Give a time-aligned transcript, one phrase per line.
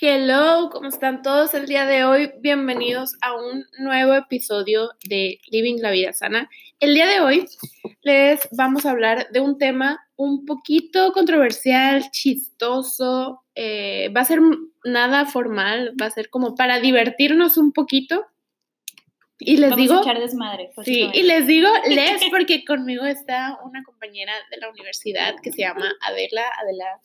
[0.00, 2.32] Hello, ¿cómo están todos el día de hoy?
[2.40, 6.50] Bienvenidos a un nuevo episodio de Living la Vida Sana.
[6.80, 7.46] El día de hoy
[8.02, 14.40] les vamos a hablar de un tema un poquito controversial, chistoso, eh, va a ser
[14.84, 18.26] nada formal, va a ser como para divertirnos un poquito.
[19.38, 20.70] Y les Vamos digo, a echar desmadre.
[20.74, 25.50] pues, sí, y les digo les porque conmigo está una compañera de la universidad que
[25.52, 26.44] se llama Adela.
[26.62, 27.00] Adela,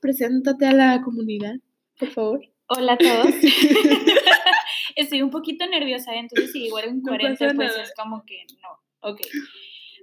[0.00, 1.54] preséntate a la comunidad,
[1.98, 2.40] por favor.
[2.68, 3.26] Hola a todos.
[4.96, 9.10] Estoy un poquito nerviosa, entonces si igual No 40, pasa pues es como que no.
[9.10, 9.20] Ok.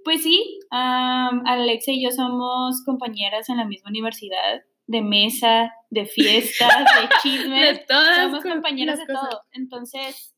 [0.03, 6.05] Pues sí, am, Alexa y yo somos compañeras en la misma universidad, de mesa, de
[6.05, 7.85] fiestas, de De chismes.
[7.85, 9.43] todas somos co- compañeras de todo.
[9.53, 10.35] Entonces,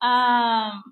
[0.00, 0.82] am,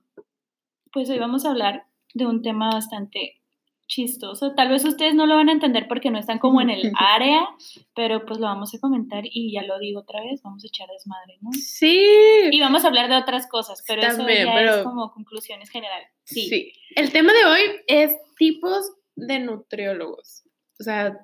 [0.92, 3.40] pues hoy vamos a hablar de un tema bastante
[3.86, 4.54] chistoso.
[4.54, 7.46] Tal vez ustedes no lo van a entender porque no están como en el área,
[7.95, 10.88] pero pues lo vamos a comentar y ya lo digo otra vez, vamos a echar
[10.88, 11.50] desmadre, ¿no?
[11.52, 12.00] Sí.
[12.50, 15.68] Y vamos a hablar de otras cosas, pero También, eso ya pero- es como conclusiones
[15.70, 16.09] generales.
[16.24, 16.48] Sí.
[16.48, 16.73] Sí.
[16.96, 20.45] El tema de hoy es tipos de nutriólogos.
[20.80, 21.18] O sea,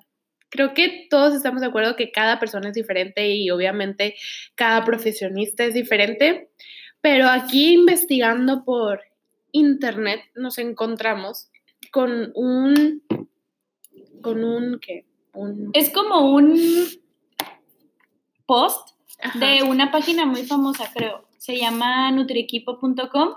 [0.49, 4.15] creo que todos estamos de acuerdo que cada persona es diferente y obviamente
[4.55, 6.51] cada profesionista es diferente,
[7.01, 9.01] pero aquí investigando por
[9.51, 11.49] internet nos encontramos
[11.91, 13.03] con un
[14.21, 15.05] con un qué?
[15.33, 16.59] Un Es como un
[18.45, 18.89] post
[19.21, 19.39] ajá.
[19.39, 21.27] de una página muy famosa, creo.
[21.37, 23.35] Se llama nutriequipo.com.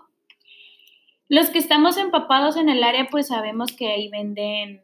[1.28, 4.82] Los que estamos empapados en el área, pues sabemos que ahí venden,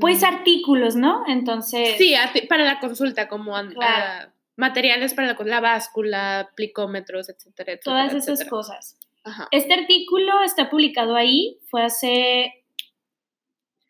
[0.00, 1.24] pues, artículos, ¿no?
[1.26, 2.14] Entonces, Sí,
[2.48, 4.32] para la consulta, como Claro.
[4.58, 7.80] Materiales para la, la báscula, plicómetros, etcétera, etcétera.
[7.84, 8.50] todas esas etcétera.
[8.50, 8.98] cosas.
[9.24, 9.48] Ajá.
[9.52, 12.64] Este artículo está publicado ahí, fue hace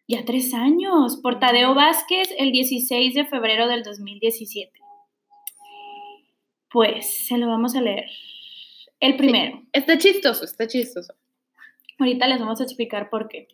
[0.07, 4.73] ya tres años, por Tadeo Vázquez, el 16 de febrero del 2017.
[6.71, 8.05] Pues, se lo vamos a leer.
[9.01, 9.63] El primero.
[9.73, 11.15] Está chistoso, está chistoso.
[11.99, 13.49] Ahorita les vamos a explicar por qué.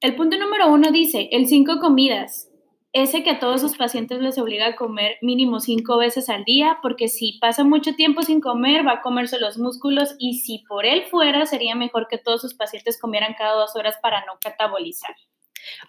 [0.00, 2.47] El punto número uno dice, el cinco comidas,
[2.92, 6.78] ese que a todos sus pacientes les obliga a comer mínimo cinco veces al día,
[6.82, 10.86] porque si pasa mucho tiempo sin comer, va a comerse los músculos y si por
[10.86, 15.14] él fuera, sería mejor que todos sus pacientes comieran cada dos horas para no catabolizar.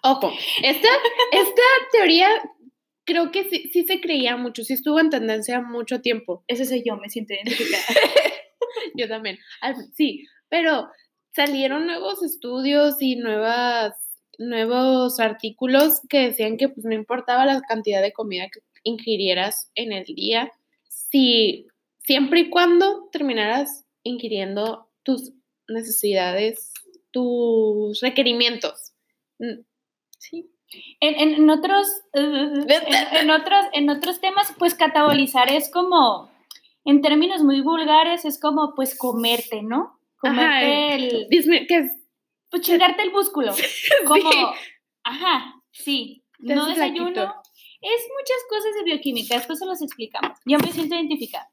[0.02, 0.88] Ojo, esta,
[1.32, 1.62] esta
[1.92, 2.28] teoría
[3.04, 6.44] creo que sí, sí se creía mucho, sí estuvo en tendencia mucho tiempo.
[6.46, 7.82] Ese soy yo, me siento identificada.
[8.94, 9.38] Yo también.
[9.94, 10.88] Sí, pero
[11.34, 13.94] salieron nuevos estudios y nuevas,
[14.40, 19.92] nuevos artículos que decían que pues no importaba la cantidad de comida que ingirieras en
[19.92, 20.50] el día,
[20.88, 21.66] si
[21.98, 25.32] siempre y cuando terminaras ingiriendo tus
[25.68, 26.72] necesidades,
[27.10, 28.92] tus requerimientos.
[29.38, 29.60] Mm,
[30.18, 30.50] Sí.
[31.00, 36.30] En, en- otros, en, en otros, en otros temas, pues catabolizar es como,
[36.84, 39.98] en términos muy vulgares, es como pues comerte, ¿no?
[40.18, 41.26] Comerte Ajá, el,
[41.66, 41.92] que es-
[42.50, 43.52] pues chingarte el músculo.
[44.06, 44.46] Como, Sí.
[45.04, 47.12] ajá, sí, no desayuno.
[47.12, 47.34] flaquito.
[47.82, 50.38] Es muchas cosas de bioquímica, después se los explicamos.
[50.44, 51.48] Yo me siento identificada.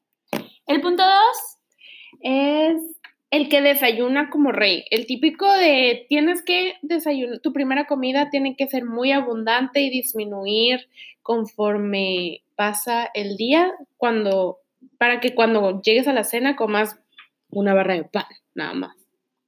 [0.65, 1.57] El punto dos,
[2.19, 2.81] es
[3.31, 4.85] el que desayuna como rey.
[4.89, 9.89] El típico de tienes que desayunar, tu primera comida tiene que ser muy abundante y
[9.89, 10.89] disminuir
[11.21, 14.59] conforme pasa el día, cuando,
[14.97, 16.99] para que cuando llegues a la cena comas
[17.49, 18.25] una barra de pan,
[18.55, 18.95] nada más.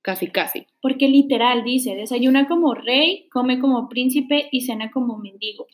[0.02, 0.68] Casi, casi.
[0.82, 5.68] Porque literal dice, desayuna como rey, come como príncipe y cena como mendigo.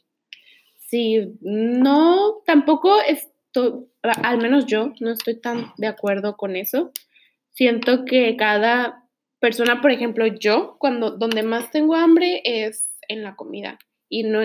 [0.87, 6.91] Sí, no, tampoco estoy, al menos yo no estoy tan de acuerdo con eso.
[7.51, 9.03] Siento que cada
[9.39, 13.77] persona, por ejemplo, yo, cuando donde más tengo hambre es en la comida
[14.09, 14.39] y no,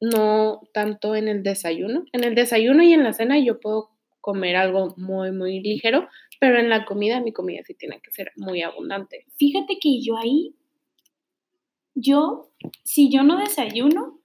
[0.00, 2.04] no tanto en el desayuno.
[2.12, 3.90] En el desayuno y en la cena yo puedo
[4.24, 6.08] comer algo muy, muy ligero,
[6.40, 9.26] pero en la comida, mi comida sí tiene que ser muy abundante.
[9.36, 10.54] Fíjate que yo ahí,
[11.94, 12.50] yo,
[12.84, 14.18] si yo no desayuno,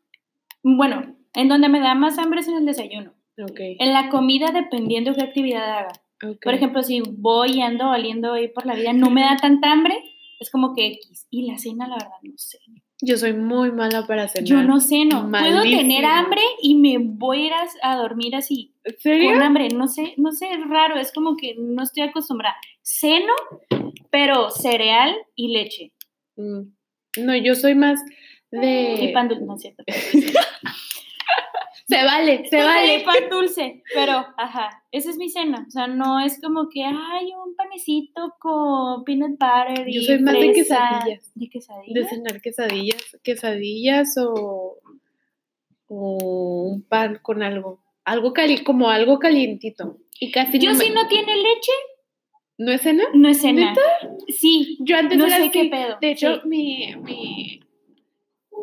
[0.64, 3.14] bueno, en donde me da más hambre es en el desayuno.
[3.58, 5.92] En la comida, dependiendo qué actividad haga.
[6.42, 9.70] Por ejemplo, si voy y ando valiendo ahí por la vida, no me da tanta
[9.70, 9.96] hambre,
[10.40, 11.28] es como que X.
[11.30, 12.60] Y la cena, la verdad, no sé.
[13.02, 14.48] Yo soy muy mala para cenar.
[14.48, 15.30] Yo no ceno.
[15.30, 19.32] Puedo tener hambre y me voy a ir a, dormir así, ¿En serio?
[19.32, 19.70] con hambre.
[19.70, 22.56] No sé, no sé, es raro, es como que no estoy acostumbrada.
[22.82, 23.34] Ceno,
[24.10, 25.92] pero cereal y leche.
[26.36, 26.62] Mm,
[27.26, 28.02] No, yo soy más
[28.52, 29.12] Y de...
[29.14, 29.84] pan dulce, no es cierto.
[31.90, 33.02] Se vale, se vale.
[33.04, 35.66] pan dulce, pero, ajá, esa es mi cena.
[35.68, 40.20] O sea, no es como que, ay, un panecito con peanut butter y Yo soy
[40.20, 41.32] más de quesadillas.
[41.34, 42.10] ¿De De quesadillas?
[42.10, 44.78] cenar quesadillas, quesadillas o,
[45.88, 47.82] o pan con algo.
[48.06, 49.98] Algo cali como algo calientito.
[50.20, 51.72] Y casi Yo no si me- no tiene leche,
[52.58, 53.04] ¿No es cena?
[53.14, 53.74] no es cena.
[54.28, 55.52] Sí, Yo antes no era sé así.
[55.52, 55.98] qué pedo.
[56.02, 56.48] De hecho, Sí.
[56.48, 57.60] mi, mi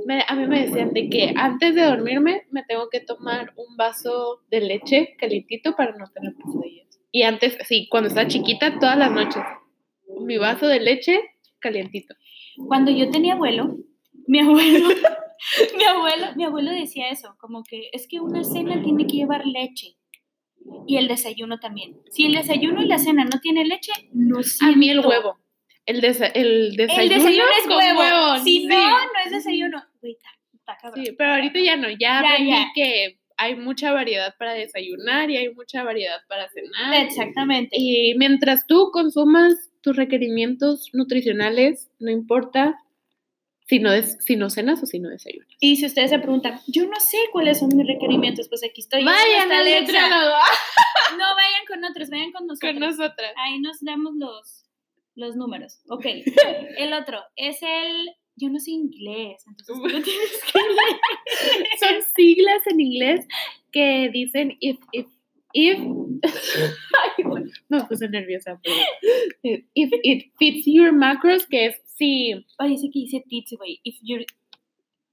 [0.06, 3.76] me- a mí me decían de que antes de dormirme me tengo que tomar un
[3.76, 6.86] vaso de leche calientito para no tener pesadillas.
[7.12, 9.42] Y antes, sí, cuando estaba chiquita, todas las noches,
[10.20, 11.20] mi vaso de leche
[11.60, 12.14] calientito.
[12.68, 13.76] Cuando yo tenía abuelo,
[14.26, 14.88] mi abuelo,
[15.76, 19.46] mi abuelo, mi abuelo decía eso, como que es que una cena tiene que llevar
[19.46, 19.96] leche.
[20.86, 21.96] Y el desayuno también.
[22.10, 25.08] Si el desayuno y la cena no tiene leche, no A mí el siento.
[25.08, 25.38] huevo.
[25.86, 28.38] El, desa- el desayuno, El desayuno es con huevo.
[28.44, 28.66] Si sí.
[28.66, 29.84] no, no es desayuno.
[30.00, 30.16] Güey,
[30.52, 31.04] está, cabrón.
[31.04, 32.70] Sí, pero ahorita ya no, ya, Ya, aprendí ya.
[32.74, 37.04] que hay mucha variedad para desayunar y hay mucha variedad para cenar.
[37.04, 37.76] Exactamente.
[37.78, 42.74] Y mientras tú consumas tus requerimientos nutricionales, no importa
[43.68, 45.48] si no, des- si no cenas o si no desayunas.
[45.60, 49.04] Y si ustedes se preguntan, yo no sé cuáles son mis requerimientos, pues aquí estoy.
[49.04, 50.34] Vayan al nutriólogo
[51.18, 52.72] No vayan con otros, vayan con nosotros.
[52.72, 53.32] con nosotras.
[53.36, 54.64] Ahí nos damos los,
[55.16, 55.80] los números.
[55.88, 56.06] Ok.
[56.78, 58.10] El otro es el.
[58.38, 61.66] Yo no sé inglés, entonces lo tienes que leer.
[61.80, 63.26] Son siglas en inglés
[63.72, 65.06] que dicen if, if,
[65.54, 65.78] if.
[66.22, 68.60] Ay, bueno, me puse nerviosa.
[68.62, 73.80] Pero, if it fits your macros, que es si Oye, ese que dice tits, güey.
[73.84, 74.26] If you're.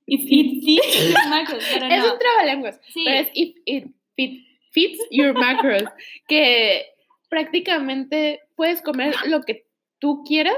[0.05, 2.13] If it fits your macros, pero es no.
[2.13, 2.81] un trabalenguas.
[2.93, 3.05] Sí.
[3.05, 3.85] Pero es if it
[4.17, 5.83] fit- fits your macros,
[6.27, 6.87] que
[7.29, 9.65] prácticamente puedes comer lo que
[10.03, 10.57] tú quieras,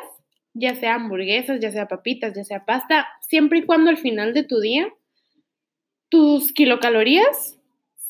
[0.55, 4.43] ya sea hamburguesas, ya sea papitas, ya sea pasta, siempre y cuando al final de
[4.43, 4.91] tu día
[6.09, 7.59] tus kilocalorías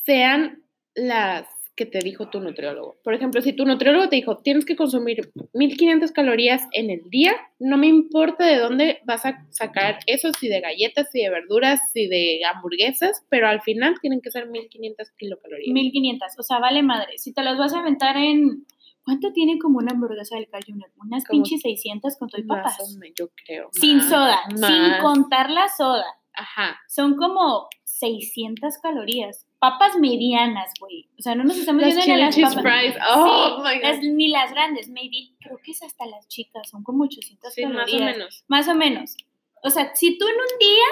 [0.05, 1.45] sean las
[1.75, 2.95] que te dijo tu nutriólogo.
[3.03, 7.33] Por ejemplo, si tu nutriólogo te dijo, tienes que consumir 1500 calorías en el día,
[7.59, 11.81] no me importa de dónde vas a sacar eso, si de galletas, si de verduras,
[11.91, 15.73] si de hamburguesas, pero al final tienen que ser 1500 kilocalorías.
[15.73, 16.39] 1500.
[16.39, 17.17] O sea, vale madre.
[17.17, 18.65] Si te las vas a aventar en.
[19.06, 20.92] ¿Cuánto tiene como una hamburguesa del Carl Jr.?
[20.98, 22.96] Unas pinches 600 con todo y Más papas.
[22.96, 23.69] o menos, yo creo.
[23.72, 25.02] Sin más, soda, sin más.
[25.02, 26.06] contar la soda.
[26.34, 26.78] Ajá.
[26.88, 29.46] Son como 600 calorías.
[29.60, 31.07] Papas medianas, güey.
[31.18, 32.62] O sea, no nos estamos Las chili las papas.
[32.62, 32.96] fries.
[33.16, 33.84] Oh, Sí, my God.
[33.84, 35.36] las- ni las grandes, maybe.
[35.40, 38.02] Creo que es hasta las chicas, son como 800 Sí, más calorías.
[38.02, 38.44] o menos.
[38.48, 39.16] Más o menos.
[39.63, 40.84] O sea, si tú en un día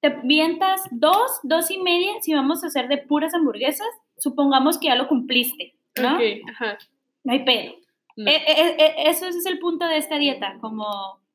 [0.00, 3.86] te vientas dos, dos y media, si vamos a hacer de puras hamburguesas,
[4.18, 6.16] supongamos que ya lo cumpliste, ¿no?
[6.16, 6.78] Ok, ajá.
[7.24, 7.74] No hay pedo.
[8.16, 8.30] No.
[8.30, 10.86] E- e- e- eso es el punto de esta dieta, como,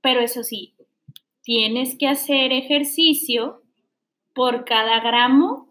[0.01, 0.75] pero eso sí,
[1.44, 3.63] tienes que hacer ejercicio
[4.33, 5.68] por cada gramo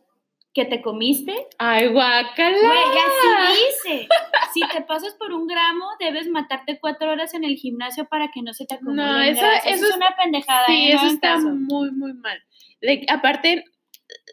[0.52, 1.46] que te comiste.
[1.58, 2.58] Ay, guacala.
[2.58, 3.62] Güey, así
[3.92, 4.08] dice.
[4.52, 8.42] Si te pasas por un gramo, debes matarte cuatro horas en el gimnasio para que
[8.42, 10.66] no se te acumule No, eso- es una pendejada.
[10.66, 10.94] Sí, ¿eh?
[10.94, 11.48] No eso está caso.
[11.50, 12.42] muy, muy mal.
[12.80, 13.64] Like, aparte,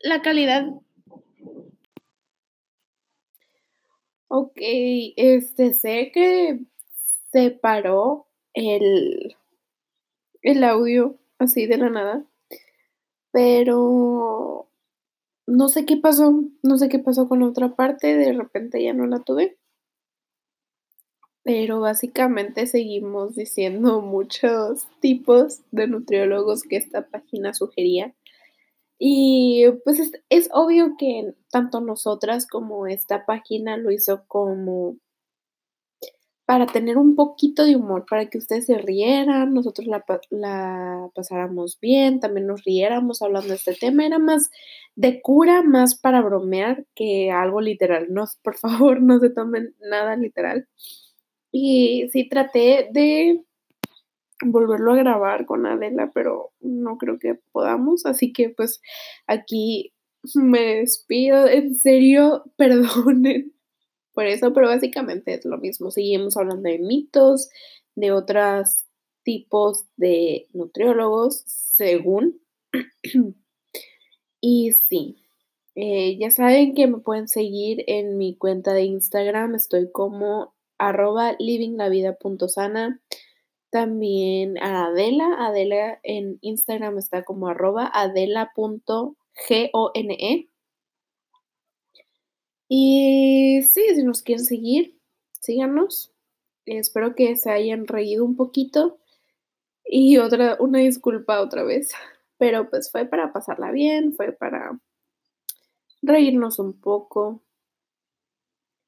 [0.04, 0.66] la calidad.
[4.27, 6.60] Ok, este, sé que
[7.31, 9.36] se paró el,
[10.42, 12.25] el audio así de la nada,
[13.31, 14.68] pero
[15.48, 18.94] no sé qué pasó, no sé qué pasó con la otra parte, de repente ya
[18.94, 19.57] no la tuve.
[21.44, 28.13] Pero básicamente seguimos diciendo muchos tipos de nutriólogos que esta página sugería.
[28.97, 34.97] Y pues es, obvio que tanto nosotras como esta página lo hizo como
[36.45, 41.80] para tener un poquito de humor, para que ustedes se rieran, nosotros la, la pasáramos
[41.80, 44.06] bien, también nos riéramos hablando de este tema.
[44.06, 44.52] Era más
[44.95, 48.07] de cura, más para bromear que algo literal.
[48.14, 50.68] No, por favor, no se tomen nada literal.
[51.52, 53.44] Y sí traté de
[54.44, 58.06] volverlo a grabar con Adela, pero no creo que podamos.
[58.06, 58.81] Así que pues
[59.27, 59.94] aquí
[60.33, 61.47] me despido.
[61.47, 63.54] En serio, perdonen
[64.13, 65.92] por eso, pero básicamente es lo mismo.
[65.92, 67.49] Seguimos hablando de mitos,
[67.95, 68.85] de otros
[69.23, 72.42] tipos de nutriólogos, según.
[74.42, 75.18] y sí,
[75.75, 79.56] eh, ya saben que me pueden seguir en mi cuenta de Instagram.
[79.56, 83.01] Estoy como arroba livinglavida.sana.
[83.76, 85.36] También a Adela.
[85.38, 89.18] Adela en Instagram está como arroba adela.gone.
[92.70, 94.98] Y sí, si nos quieren seguir,
[95.42, 96.14] síganos.
[96.66, 98.98] Espero que se hayan reído un poquito.
[99.84, 101.92] Y otra, una disculpa otra vez.
[102.38, 104.80] Pero pues fue para pasarla bien, fue para
[106.02, 107.44] reírnos un poco.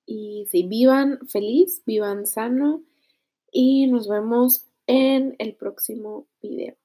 [0.05, 2.83] Y sí, vivan feliz, vivan sano.
[3.51, 6.75] Y nos vemos en el próximo video.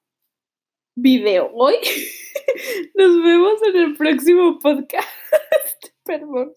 [0.95, 1.75] video hoy.
[2.95, 5.07] Nos vemos en el próximo podcast.
[6.03, 6.53] Perdón.